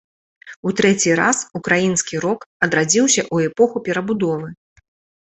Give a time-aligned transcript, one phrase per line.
[0.69, 4.55] У трэці раз ўкраінскі рок адрадзіўся ў эпоху перабудовы.